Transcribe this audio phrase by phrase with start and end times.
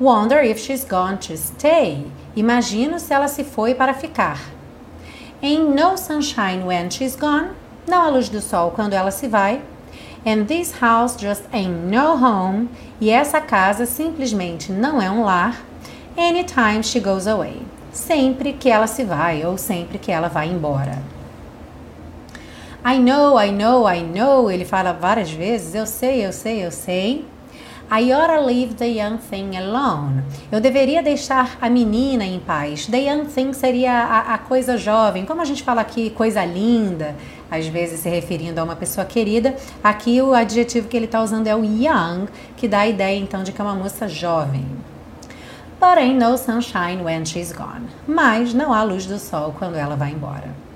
[0.00, 2.06] Wonder if she's gone to stay.
[2.36, 4.38] Imagino se ela se foi para ficar.
[5.42, 7.48] Ain't no sunshine when she's gone.
[7.88, 9.60] Não há luz do sol quando ela se vai.
[10.24, 12.68] And this house just ain't no home.
[13.00, 15.62] E essa casa simplesmente não é um lar
[16.16, 17.62] anytime she goes away.
[17.92, 20.98] Sempre que ela se vai ou sempre que ela vai embora.
[22.84, 24.50] I know, I know, I know.
[24.50, 25.74] Ele fala várias vezes.
[25.74, 27.26] Eu sei, eu sei, eu sei.
[27.92, 30.22] I oughta leave the young thing alone.
[30.52, 32.86] Eu deveria deixar a menina em paz.
[32.86, 37.16] The young thing seria a, a, coisa jovem, como a gente fala aqui, coisa linda,
[37.50, 39.56] às vezes se referindo a uma pessoa querida.
[39.82, 43.42] Aqui o adjetivo que ele está usando é o young, que dá a ideia então
[43.42, 44.64] de que é uma moça jovem.
[45.80, 47.88] Porém, no sunshine when she's gone.
[48.06, 50.69] Mas não há luz do sol quando ela vai embora.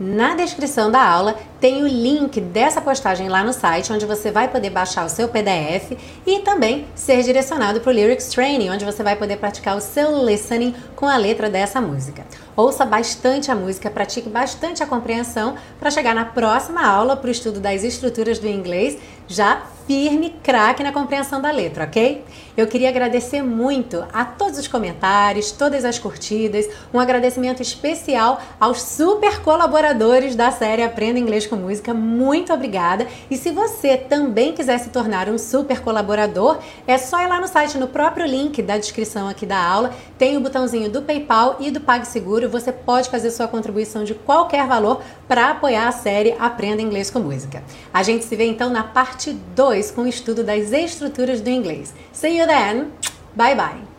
[0.00, 4.46] Na descrição da aula tem o link dessa postagem lá no site, onde você vai
[4.46, 9.02] poder baixar o seu PDF e também ser direcionado para o Lyrics Training, onde você
[9.02, 12.24] vai poder praticar o seu listening com a letra dessa música.
[12.54, 17.32] Ouça bastante a música, pratique bastante a compreensão para chegar na próxima aula para o
[17.32, 22.22] estudo das estruturas do inglês já firme, craque na compreensão da letra, ok?
[22.54, 28.82] Eu queria agradecer muito a todos os comentários, todas as curtidas, um agradecimento especial aos
[28.82, 31.94] super colaboradores da série Aprenda Inglês com Música.
[31.94, 33.06] Muito obrigada!
[33.30, 37.48] E se você também quiser se tornar um super colaborador, é só ir lá no
[37.48, 41.70] site, no próprio link da descrição aqui da aula, tem o botãozinho do PayPal e
[41.70, 42.50] do PagSeguro.
[42.50, 47.20] Você pode fazer sua contribuição de qualquer valor para apoiar a série Aprenda Inglês com
[47.20, 47.62] Música.
[47.94, 51.94] A gente se vê então na parte 2 com o estudo das estruturas do inglês.
[52.12, 52.88] See you then!
[53.34, 53.97] Bye bye!